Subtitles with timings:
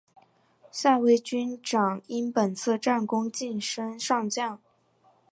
[0.71, 4.59] 夏威军长因本次战功晋升上将。